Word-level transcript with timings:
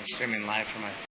I'm 0.00 0.06
streaming 0.06 0.46
live 0.46 0.66
from 0.68 0.80
my 0.80 1.09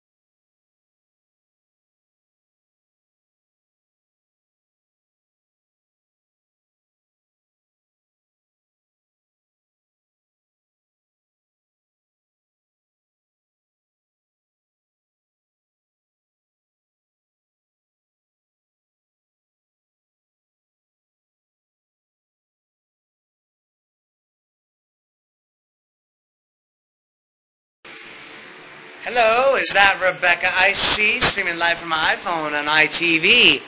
Hello, 29.05 29.55
is 29.55 29.67
that 29.71 29.99
Rebecca 29.99 30.48
I 30.57 30.71
see 30.71 31.20
streaming 31.20 31.57
live 31.57 31.77
from 31.77 31.89
my 31.89 32.16
iPhone 32.16 32.57
on 32.57 32.67
ITV? 32.67 33.61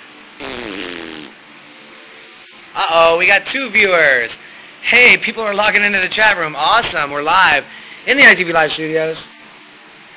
Uh-oh, 2.74 3.18
we 3.18 3.28
got 3.28 3.46
two 3.46 3.70
viewers. 3.70 4.38
Hey, 4.82 5.18
people 5.18 5.44
are 5.44 5.54
logging 5.54 5.84
into 5.84 6.00
the 6.00 6.08
chat 6.08 6.38
room. 6.38 6.56
Awesome, 6.56 7.12
we're 7.12 7.22
live 7.22 7.66
in 8.08 8.16
the 8.16 8.24
ITV 8.24 8.54
Live 8.54 8.72
studios. 8.72 9.28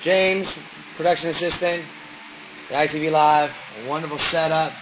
James, 0.03 0.57
production 0.97 1.31
assistant, 1.31 1.85
the 2.69 2.77
ITV 2.77 3.11
Live, 3.11 3.51
a 3.83 3.89
wonderful 3.89 4.19
setup. 4.19 4.73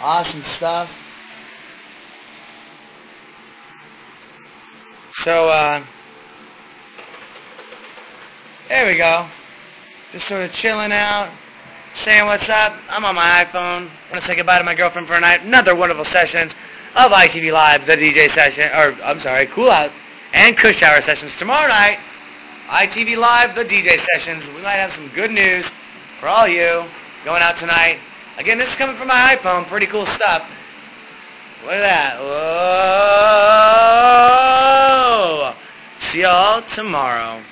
Awesome 0.00 0.42
stuff. 0.42 0.90
So, 5.12 5.50
uh, 5.50 5.84
there 8.68 8.86
we 8.86 8.96
go. 8.96 9.26
Just 10.12 10.28
sort 10.28 10.42
of 10.42 10.52
chilling 10.52 10.92
out, 10.92 11.32
saying 11.94 12.26
what's 12.26 12.48
up. 12.48 12.74
I'm 12.88 13.04
on 13.04 13.14
my 13.14 13.44
iPhone. 13.44 13.88
I 13.88 14.12
want 14.12 14.20
to 14.20 14.26
say 14.26 14.36
goodbye 14.36 14.58
to 14.58 14.64
my 14.64 14.74
girlfriend 14.74 15.06
for 15.08 15.14
a 15.14 15.20
night. 15.20 15.42
Another 15.42 15.74
wonderful 15.74 16.04
sessions 16.04 16.54
of 16.94 17.10
ITV 17.12 17.52
Live, 17.52 17.86
the 17.86 17.96
DJ 17.96 18.28
session, 18.30 18.64
or 18.72 18.94
I'm 19.02 19.18
sorry, 19.18 19.46
Cool 19.46 19.70
Out 19.70 19.90
and 20.32 20.56
Kush 20.56 20.82
Hour 20.82 21.00
sessions 21.00 21.36
tomorrow 21.36 21.68
night. 21.68 21.98
ITV 22.68 23.16
Live, 23.16 23.54
the 23.54 23.64
DJ 23.64 23.98
sessions. 24.12 24.46
We 24.48 24.60
might 24.62 24.72
have 24.72 24.92
some 24.92 25.08
good 25.14 25.30
news 25.30 25.72
for 26.20 26.28
all 26.28 26.46
you 26.46 26.84
going 27.24 27.42
out 27.42 27.56
tonight. 27.56 27.98
Again, 28.36 28.58
this 28.58 28.68
is 28.70 28.76
coming 28.76 28.96
from 28.96 29.08
my 29.08 29.34
iPhone. 29.36 29.66
Pretty 29.66 29.86
cool 29.86 30.04
stuff. 30.04 30.46
Look 31.62 31.72
at 31.72 31.80
that. 31.80 32.20
Whoa! 35.40 35.54
See 35.98 36.20
y'all 36.20 36.62
tomorrow. 36.62 37.42